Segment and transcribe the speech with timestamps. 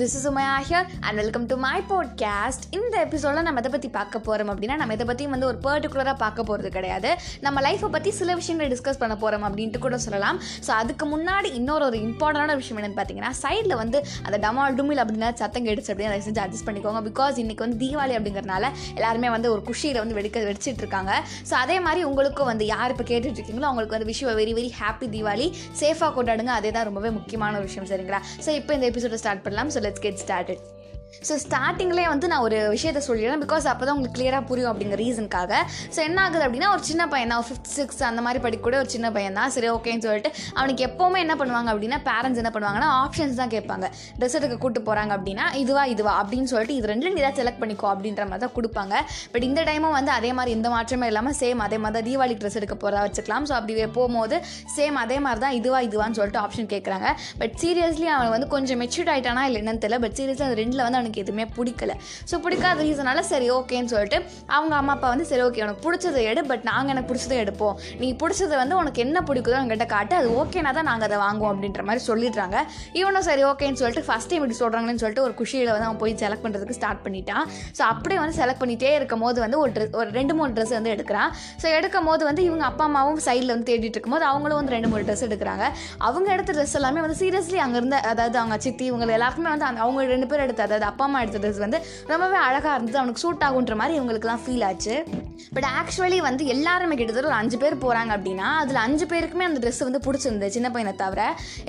[0.00, 4.20] This is Umaiya here and welcome to my podcast இந்த எபிசோடில் நம்ம எதை பற்றி பார்க்க
[4.28, 7.10] போகிறோம் அப்படின்னா நம்ம இதை பற்றியும் வந்து ஒரு பர்டிகுலராக பார்க்க போகிறது கிடையாது.
[7.46, 10.38] நம்ம லைஃப்பை பற்றி சில விஷயங்களை டிஸ்கஸ் பண்ண போகிறோம் அப்படின்ட்டு கூட சொல்லலாம்.
[10.68, 15.28] ஸோ அதுக்கு முன்னாடி இன்னொரு ஒரு இம்பார்ட்டண்டான விஷயம் என்னென்னு பார்த்தீங்கன்னா சைடில் வந்து அந்த டமால் டுமில் அப்படின்னா
[15.42, 17.02] சத்தம் கெடுச்சு அப்படின்னு அதை செஞ்சு அட்ஜஸ்ட் பண்ணிக்கோங்க.
[17.10, 21.14] பிகாஸ் இன்றைக்கி வந்து தீபாவளி அப்படிங்கிறனால எல்லாருமே வந்து ஒரு குஷியில் வந்து வெடிக்க வெடிச்சிட்டு இருக்காங்க.
[21.52, 25.08] ஸோ அதே மாதிரி உங்களுக்கும் வந்து யார் இப்போ கேட்டுட்டு இருக்கீங்களோ அவங்களுக்கு வந்து விஷயம் வெரி வெரி ஹாப்பி
[25.14, 25.48] தீபாவளி.
[25.84, 26.52] சேஃபாக கொண்டாடுங்க.
[26.58, 28.22] அதே தான் ரொம்பவே முக்கியமான ஒரு விஷயம் சரிங்களா?
[28.44, 29.72] ஸோ இப்போ இந்த எபிசோட ஸ்டார்ட் பண்ணலாம்.
[29.74, 30.73] So let's get started.
[31.28, 35.52] So ஸ்டார்டிங்லேயே வந்து நான் ஒரு விஷயத்த சொல்லிடுறேன் பிகாஸ் அப்போ தான் உங்களுக்கு கிளியராக புரியும் அப்படிங்கிற ரீசனுக்காக
[35.94, 39.06] ஸோ என்ன ஆகுது அப்படின்னா ஒரு சின்ன பையன் தான் ஃபிஃப்த் சிக்ஸ் அந்த மாதிரி படிக்கக்கூடிய ஒரு சின்ன
[39.16, 43.52] பையன் தான் சரி ஓகேன்னு சொல்லிட்டு அவனுக்கு எப்போவுமே என்ன பண்ணுவாங்க அப்படின்னா பேரண்ட்ஸ் என்ன பண்ணுவாங்கன்னா ஆப்ஷன்ஸ் தான்
[43.54, 43.86] கேட்பாங்க.
[44.18, 47.88] ட்ரெஸ் எடுக்க கூட்டு போகிறாங்க அப்படின்னா இதுவா இதுவா அப்படின்னு சொல்லிட்டு இது ரெண்டு நீ ஏதாவது செலக்ட் பண்ணிக்கோ
[47.92, 48.94] அப்படின்ற மாதிரி தான் கொடுப்பாங்க.
[49.32, 52.58] பட் இந்த டைமும் வந்து அதே மாதிரி எந்த மாற்றமே இல்லாமல் சேம் அதே மாதிரி தான் தீபாவளி ட்ரெஸ்
[52.60, 53.46] எடுக்க போகிறதா வச்சுக்கலாம்.
[53.50, 54.36] ஸோ அப்படி போகும்போது
[54.76, 57.08] சேம் அதே மாதிரி தான் இதுவா இதுவான்னு சொல்லிட்டு ஆப்ஷன் கேட்குறாங்க.
[57.42, 60.00] பட் சீரியஸ்லி அவன் வந்து கொஞ்சம் மெச்சூர்ட் ஆகிட்டானா இல்லை என்னன்னு தெரியல.
[60.06, 61.92] பட் சீரியஸ்லி அந்த ரெண்டில் வந்து அவனுக்கு எதுவுமே பிடிக்கல.
[62.30, 64.18] ஸோ பிடிக்காத ரீசனால சரி ஓகேன்னு சொல்லிட்டு
[64.56, 67.74] அவங்க அம்மா அப்பா வந்து சரி ஓகே உனக்கு பிடிச்சதை எடு பட் நாங்கள் எனக்கு பிடிச்சதை எடுப்போம்.
[68.02, 71.82] நீ பிடிச்சதை வந்து உனக்கு என்ன பிடிக்குதோ என்கிட்ட காட்டு அது ஓகேனா தான் நாங்கள் அதை வாங்குவோம் அப்படின்ற
[71.88, 72.56] மாதிரி சொல்லிடுறாங்க.
[73.00, 76.44] இவனும் சரி ஓகேன்னு சொல்லிட்டு ஃபஸ்ட் டைம் இப்படி சொல்கிறாங்கன்னு சொல்லிட்டு ஒரு குஷியில் வந்து அவன் போய் செலக்ட்
[76.44, 77.44] பண்ணுறதுக்கு ஸ்டார்ட் பண்ணிட்டான்.
[77.78, 80.92] ஸோ அப்படியே வந்து செலக்ட் பண்ணிகிட்டே இருக்கும் போது வந்து ஒரு ட்ரெஸ் ஒரு ரெண்டு மூணு ட்ரெஸ் வந்து
[80.94, 81.30] எடுக்கிறான்.
[81.62, 85.04] ஸோ எடுக்கும் போது வந்து இவங்க அப்பா அம்மாவும் சைடில் வந்து தேடிட்டு இருக்கும்போது அவங்களும் வந்து ரெண்டு மூணு
[85.08, 85.66] ட்ரெஸ் எடுக்கிறாங்க.
[86.08, 90.08] அவங்க எடுத்த ட்ரெஸ் எல்லாமே வந்து சீரியஸ்லி அங்கே இருந்த அதாவது அவங்க சித்தி இவங்க எல்லாருக்குமே வந்து அவங்க
[90.14, 91.80] ரெண்டு பேர் எடுத்த அதாவது அப்பா அம்மா எடுத்த ட்ரெஸ் வந்து
[92.14, 92.98] ரொம்பவே அழகாக இருந்தது.
[93.02, 94.96] அவனுக்கு சூட் ஆகுன்ற மாதிரி இவங்களுக்குலாம் ஃபீல் ஆச்சு.
[95.56, 99.80] பட் ஆக்சுவலி வந்து எல்லாருமே கிட்டத்தட்ட ஒரு அஞ்சு பேர் போகிறாங்க அப்படின்னா அதில் அஞ்சு பேருக்குமே அந்த ட்ரெஸ்
[99.86, 101.20] வந்து பிடிச்சிருந்தது சின்ன பையனை தவிர.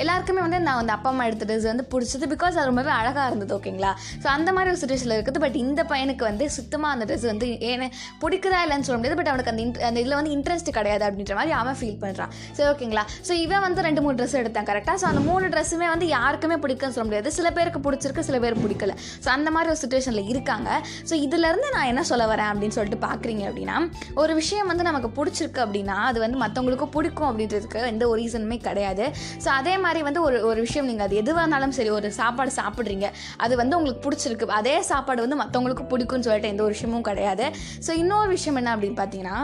[0.02, 3.54] எல்லாருக்குமே வந்து நான் வந்து அப்பா அம்மா எடுத்த ட்ரெஸ் வந்து பிடிச்சது பிகாஸ் அது ரொம்பவே அழகாக இருந்தது
[3.58, 3.92] ஓகேங்களா
[4.24, 5.42] ஸோ அந்த மாதிரி ஒரு சுச்சுவேஷனில் இருக்குது.
[5.46, 7.88] பட் இந்த பையனுக்கு வந்து சுத்தமாக அந்த ட்ரெஸ் வந்து ஏன்னு
[8.24, 9.20] பிடிக்குதா இல்லைன்னு சொல்ல முடியாது.
[9.22, 13.06] பட் அவனுக்கு அந்த அந்த இதில் வந்து இன்ட்ரெஸ்ட் கிடையாது அப்படின்ற மாதிரி அவன் ஃபீல் பண்ணுறான் சரி ஓகேங்களா
[13.30, 16.98] ஸோ இவன் வந்து ரெண்டு மூணு ட்ரெஸ் எடுத்தான் கரெக்டாக ஸோ அந்த மூணு ட்ரெஸ்ஸுமே வந்து யாருக்குமே பிடிக்கும்னு
[16.98, 17.32] சொல்ல முடியாது.
[17.40, 18.96] சில பேருக்கு பிடிச்சிருக்கு சில பேர் பிடிக்கல.
[19.26, 20.70] ஸோ அந்த மாதிரி ஒரு சுச்சுவேஷனில் இருக்காங்க.
[21.10, 23.78] ஸோ இதுலேருந்து நான் என்ன சொல்ல வரேன் அப்படின்னு சொல்லிட்டு பார்க்குறீங்க அப்படின்னா
[24.24, 29.08] ஒரு விஷயம் வந்து நமக்கு பிடிச்சிருக்கு அப்படின்னா அது வந்து மற்றவங்களுக்கும் பிடிக்கும் அப்படின்றதுக்கு எந்த ஒரு ரீசனுமே கிடையாது.
[29.44, 33.08] ஸோ அதே மாதிரி வந்து ஒரு ஒரு விஷயம் நீங்கள் அது எதுவாக இருந்தாலும் சரி ஒரு சாப்பாடு சாப்பிட்றீங்க.
[33.46, 34.52] அது வந்து உங்களுக்கு பிடிச்சிருக்கு.
[34.62, 37.46] அதே சாப்பாடு வந்து மற்றவங்களுக்கு பிடிக்கும்னு சொல்லிட்டு எந்த ஒரு விஷயமும் கிடையாது.
[37.88, 39.38] ஸோ இன்னொரு விஷயம் என்ன அப்படின்னு பார்த்தீங்கன்னா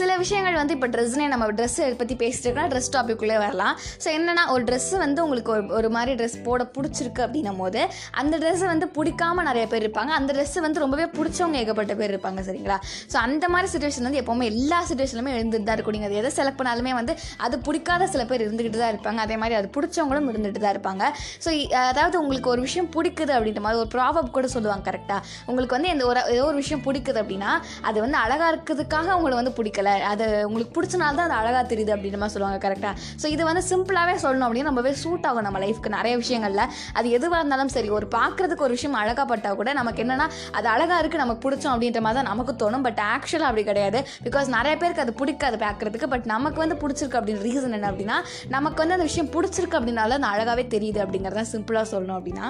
[0.00, 3.74] சில விஷயங்கள் வந்து இப்போ ட்ரெஸ்னே நம்ம ட்ரெஸ் பற்றி பேசிட்டு இருக்கோம் ட்ரெஸ் டாப்பிக்குள்ளே வரலாம்.
[4.02, 7.80] ஸோ என்னன்னா ஒரு ட்ரெஸ் வந்து உங்களுக்கு ஒரு ஒரு மாதிரி ட்ரெஸ் போட பிடிச்சிருக்கு அப்படின்னும் போது
[8.20, 10.12] அந்த ட்ரெஸ்ஸை வந்து பிடிக்காம நிறைய பேர் இருப்பாங்க.
[10.18, 12.78] அந்த ட்ரெஸ்ஸு வந்து ரொம்பவே பிடிச்சவங்க ஏகப்பட்ட பேர் இருப்பாங்க சரிங்களா?
[13.12, 15.96] ஸோ அந்த மாதிரி சுச்சுவேஷன் வந்து எப்போவுமே எல்லா சுச்சுவேஷனுமே இருந்துட்டு தான் இருக்கும்.
[15.98, 17.14] நீங்கள் அது எதை செலக்ட் பண்ணாலுமே வந்து
[17.46, 19.20] அது பிடிக்காத சில பேர் இருந்துக்கிட்டு தான் இருப்பாங்க.
[19.26, 21.04] அதே மாதிரி அது பிடிச்சவங்களும் இருந்துட்டு தான் இருப்பாங்க.
[21.46, 21.50] ஸோ
[21.90, 25.20] அதாவது உங்களுக்கு ஒரு விஷயம் பிடிக்குது அப்படின்ற மாதிரி ஒரு ப்ராபப் கூட சொல்லுவாங்க கரெக்டாக
[25.50, 27.52] உங்களுக்கு வந்து எந்த ஒரு ஏதோ ஒரு விஷயம் பிடிக்குது அப்படின்னா
[27.88, 29.92] அது வந்து அழகாக இருக்கிறதுக்காக உங்களை வந்து பிடிக்கும் பிடிக்கல.
[30.12, 34.14] அது உங்களுக்கு பிடிச்சனால தான் அது அழகாக தெரியுது அப்படின்ற மாதிரி சொல்லுவாங்க கரெக்டாக ஸோ இது வந்து சிம்பிளாகவே
[34.24, 36.64] சொல்லணும் அப்படின்னா ரொம்பவே சூட் ஆகும் நம்ம லைஃப்க்கு நிறைய விஷயங்களில்.
[36.98, 40.28] அது எதுவாக இருந்தாலும் சரி ஒரு பார்க்குறதுக்கு ஒரு விஷயம் அழகாகப்பட்டால் கூட நமக்கு என்னன்னா
[40.58, 42.86] அது அழகாக இருக்குது நமக்கு பிடிச்சோம் அப்படின்ற மாதிரி தான் நமக்கு தோணும்.
[42.88, 44.00] பட் ஆக்சுவலாக அப்படி கிடையாது.
[44.28, 46.10] பிகாஸ் நிறைய பேருக்கு அது பிடிக்காது பார்க்குறதுக்கு.
[46.14, 48.18] பட் நமக்கு வந்து பிடிச்சிருக்கு அப்படின்ற ரீசன் என்ன அப்படின்னா
[48.56, 52.48] நமக்கு வந்து அந்த விஷயம் பிடிச்சிருக்கு அப்படின்னால அது அழகாகவே தெரியுது அப்படிங்கிறத சிம்பிளாக சொல்லணும் அப்படின்னா.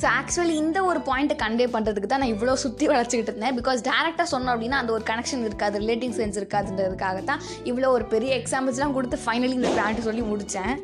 [0.00, 3.56] ஸோ ஆக்சுவலி இந்த ஒரு பாயிண்ட்டை கன்வே பண்ணுறதுக்கு தான் நான் இவ்வளோ சுற்றி வளர்ச்சிக்கிட்டு இருந்தேன்.
[3.60, 8.32] பிகாஸ் டேரெக்டாக சொன்னோம் அப்படின்னா அந்த ஒரு கனெக்ஷன் இருக்காது ரிலேட்டிவ் சென்ஸ் இருக்காதுன்றதுக்காக தான் இவ்வளோ ஒரு பெரிய
[8.42, 10.74] எக்ஸாம்பிள்ஸ்லாம் கொடுத்து ஃபைனலி இந்த பிளான்ட்டு சொல்லி முடித்தேன்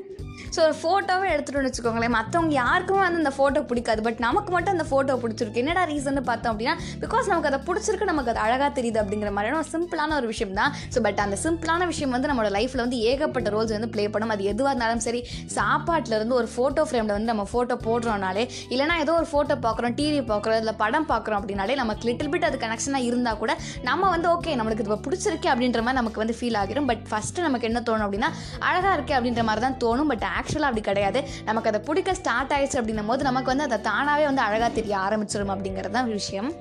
[0.54, 2.14] ஸோ ஒரு ஃபோட்டோவே எடுத்துகிட்டு வச்சுக்கோங்களேன்.
[2.18, 4.00] மற்றவங்க யாருக்குமே வந்து அந்த ஃபோட்டோ பிடிக்காது.
[4.06, 5.60] பட் நமக்கு மட்டும் அந்த ஃபோட்டோ பிடிச்சிருக்கு.
[5.64, 6.74] என்னடா ரீசன் பார்த்தோம் அப்படின்னா
[7.04, 10.72] பிகாஸ் நமக்கு அதை பிடிச்சிருக்கு நமக்கு அது அழகாக தெரியுது அப்படிங்கிற மாதிரியான ஒரு சிம்பிளான ஒரு விஷயம் தான்.
[10.94, 14.34] ஸோ பட் அந்த சிம்பிளான விஷயம் வந்து நம்மளோட லைஃப்பில் வந்து ஏகப்பட்ட ரோல்ஸ் வந்து ப்ளே பண்ணும்.
[14.36, 15.22] அது எதுவாக இருந்தாலும் சரி
[15.56, 20.20] சாப்பாட்டில் இருந்து ஒரு ஃபோட்டோ ஃப்ரேமில் வந்து நம்ம ஃபோட்டோ போடுறோம்னாலே இல்லைனா ஏதோ ஒரு ஃபோட்டோ பார்க்குறோம் டிவி
[20.32, 23.54] பார்க்குறோம் இல்லை படம் பார்க்குறோம் அப்படின்னாலே நமக்கு லிட்டில் பிட் அது கனெக்ஷனாக இருந்தால் கூட
[23.90, 27.68] நம்ம வந்து ஓகே நம்மளுக்கு இப்போ பிடிச்சிருக்கு அப்படின்ற மாதிரி நமக்கு வந்து ஃபீல் ஆகிடும் பட் ஃபஸ்ட்டு நமக்கு
[27.70, 28.30] என்ன தோணும் அப்படின்னா
[28.68, 30.10] அழகாக இருக்கே அப்படின்ற மாதிரி தான் தோணும்.
[30.12, 31.22] பட் ஆக்சுவலாக அப்படி கிடையாது.
[31.44, 35.54] நமக்கு அதை பிடிக்க ஸ்டார்ட் ஆயிடுச்சு அப்படின்னும் போது நமக்கு வந்து அதை தானாகவே வந்து அழகாக தெரிய ஆரம்பிச்சிடும்
[35.56, 36.52] அப்படிங்கிறது தான் விஷயம்.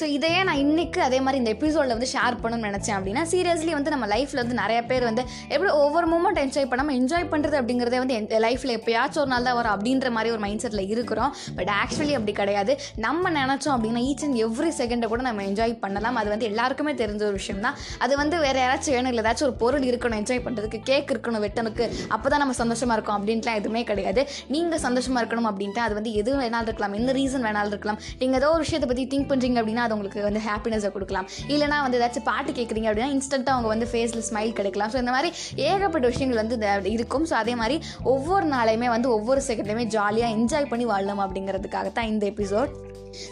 [0.00, 3.92] ஸோ இதையே நான் இன்னைக்கு அதே மாதிரி இந்த எபிசோடில் வந்து ஷேர் பண்ணணும்னு நினச்சேன் அப்படின்னா சீரியஸ்லி வந்து
[3.92, 8.14] நம்ம லைஃப்பில் வந்து நிறைய பேர் வந்து எப்படி ஒவ்வொரு மூமெண்ட் என்ஜாய் பண்ணாமல் என்ஜாய் பண்ணுறது அப்படிங்கிறதே வந்து
[8.18, 11.30] என் லைஃப்பில் எப்போயாச்சும் ஒரு நாள் தான் வரும் அப்படின்ற மாதிரி ஒரு மைண்ட் செட்டில் இருக்கிறோம்.
[11.60, 12.74] பட் ஆக்சுவலி அப்படி கிடையாது.
[13.06, 16.18] நம்ம நினச்சோம் அப்படின்னா ஈச் அண்ட் எவ்ரி செகண்டை கூட நம்ம என்ஜாய் பண்ணலாம்.
[16.22, 17.78] அது வந்து எல்லாருக்குமே தெரிஞ்ச ஒரு விஷயம் தான்.
[18.06, 21.86] அது வந்து வேறு யாராச்சும் வேணும் இல்லை ஏதாச்சும் ஒரு பொருள் இருக்கணும் என்ஜாய் பண்ணுறதுக்கு கேக் இருக்கணும் வெட்டனுக்கு
[22.16, 24.24] அப்போ தான் நம்ம சந்தோஷமாக இருக்கும் அப்படின்ட்டுலாம் எதுவுமே கிடையாது.
[24.56, 26.98] நீங்கள் சந்தோஷமாக இருக்கணும் அப்படின்ட்டு அது வந்து எது வேணாலும் இருக்கலாம்.
[27.00, 28.00] என்ன ரீசன் வேணாலும் இருக்கலாம்.
[28.22, 31.28] நீங்கள் ஏதோ ஒரு விஷயத்தை பற்றி திங்க் பண்ணுறீங்க அப்படின்னா அது உங்களுக்கு வந்து ஹாப்பினஸை கொடுக்கலாம்.
[31.54, 34.92] இல்லைனா வந்து ஏதாச்சும் பாட்டு கேட்குறீங்க அப்படின்னா இன்ஸ்டண்ட்டாக அவங்க வந்து ஃபேஸில் ஸ்மைல் கிடைக்கலாம்.
[34.94, 35.30] ஸோ இந்த மாதிரி
[35.68, 36.58] ஏகப்பட்ட விஷயங்கள் வந்து
[36.96, 37.26] இருக்கும்.
[37.30, 37.78] ஸோ அதே மாதிரி
[38.14, 42.72] ஒவ்வொரு நாளையுமே வந்து ஒவ்வொரு செகண்ட்லையுமே ஜாலியாக என்ஜாய் பண்ணி வாழலாம் அப்படிங்கிறதுக்காக தான் இந்த எபிசோட்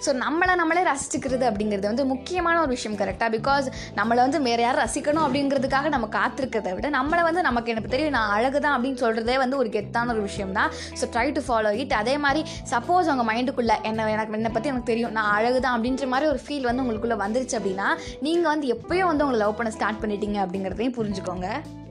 [0.06, 3.68] ஸோ நம்மளை நம்மளே ரசிச்சுக்கிறது அப்படிங்கிறது வந்து முக்கியமான ஒரு விஷயம் கரெக்டாக பிகாஸ்
[4.00, 8.32] நம்மளை வந்து வேறு யாரும் ரசிக்கணும் அப்படிங்கிறதுக்காக நம்ம காத்திருக்கிறத விட நம்மளை வந்து நமக்கு எனக்கு தெரியும் நான்
[8.36, 10.70] அழகு தான் அப்படின்னு சொல்கிறதே வந்து ஒரு கெத்தான ஒரு விஷயம் தான்.
[11.00, 12.42] So try to follow it அதே மாதிரி
[12.72, 16.42] சப்போஸ் அவங்க மைண்டுக்குள்ளே என்ன எனக்கு என்னை பற்றி எனக்கு தெரியும் நான் அழகு தான் அப்படின்ற மாதிரி ஒரு
[16.46, 17.88] ஃபீல் வந்து உங்களுக்குள்ளே வந்துருச்சு அப்படின்னா
[18.26, 21.48] நீங்கள் வந்து எப்போயும் வந்து உங்களை லவ் பண்ண ஸ்டார்ட் பண்ணிட்டீங்க அப்படிங்கிறதையும் புரிஞ்சுக்கோங்க.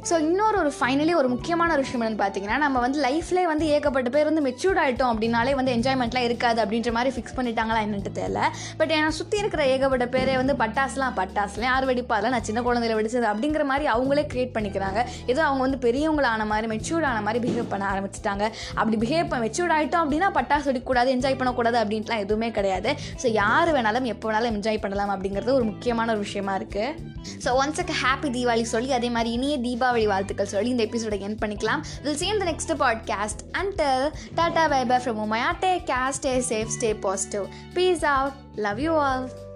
[0.10, 4.10] ஸோ இன்னொரு ஒரு ஃபைனலி ஒரு முக்கியமான ஒரு விஷயம் என்னென்னு பார்த்தீங்கன்னா நம்ம வந்து லைஃப்லேயே வந்து ஏகப்பட்ட
[4.16, 8.40] பேர் வந்து மெச்சூர்ட் ஆகிட்டோம் அப்படின்னாலே வந்து என்ஜாய்மெண்ட்லாம் இருக்காது அப்படின்ற மாதிரி ஃபிக்ஸ் பண்ணிட்டாங்களா என்னன்ட்டு தெரியல.
[8.80, 13.30] பட் என்னை சுற்றி இருக்கிற ஏகப்பட்ட பேரே வந்து பட்டாசுலாம் பட்டாசுலாம் யார் வெடிப்பால நான் சின்ன குழந்தையில வெடிச்சது
[13.32, 15.00] அப்படிங்கிற மாதிரி அவங்களே க்ரியேட் பண்ணிக்கிறாங்க.
[15.34, 18.44] ஏதோ அவங்க வந்து பெரியவங்களான மாதிரி மெச்சூர்ட் ஆன மாதிரி பிஹேவ் பண்ண ஆரம்பிச்சிட்டாங்க.
[18.80, 22.92] அப்படி பிஹேவ் மெச்சூர்ட் ஆகிட்டோம் அப்படின்னா பட்டாசு வெடிக்கக்கூடாது என்ஜாய் பண்ணக்கூடாது அப்படின்ட்டுலாம் எதுவுமே கிடையாது.
[23.24, 27.12] ஸோ யார் வேணாலும் எப்போ வேணாலும் என்ஜாய் பண்ணலாம் அப்படிங்கிறது ஒரு முக்கியமான ஒரு விஷயமா இருக்குது
[27.44, 31.84] ஸோ ஒன்ஸுக்கு ஹாப்பி தீபாவளி சொல்லி அதே மாதிரி இனிய தீபாவளி வாழ்த்துக்கள் சொல்லி இந்த எபிசோட என் பண்ணிக்கலாம்
[32.04, 34.00] will see you in the next podcast until
[34.36, 38.92] tata bye bye from Umaya take care stay safe stay positive peace out love you
[38.92, 39.53] all